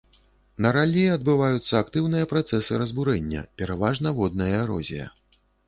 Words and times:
На 0.65 0.69
раллі 0.77 1.03
адбываюцца 1.15 1.73
актыўныя 1.83 2.29
працэсы 2.33 2.81
разбурэння, 2.85 3.45
пераважна 3.63 4.17
водная 4.19 4.51
эрозія. 4.67 5.11